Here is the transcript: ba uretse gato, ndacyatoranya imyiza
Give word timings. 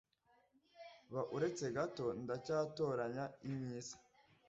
ba 1.13 1.21
uretse 1.35 1.65
gato, 1.75 2.05
ndacyatoranya 2.23 3.25
imyiza 3.47 3.95